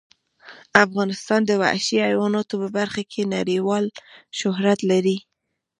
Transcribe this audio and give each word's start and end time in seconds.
افغانستان 0.85 1.41
د 1.45 1.51
وحشي 1.61 1.97
حیواناتو 2.07 2.55
په 2.61 2.67
برخه 2.77 3.01
کې 3.11 3.31
نړیوال 3.35 3.85
شهرت 4.39 4.79
لري. 4.91 5.17